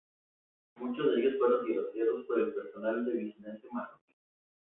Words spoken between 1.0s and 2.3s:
de ellos fueron tiroteados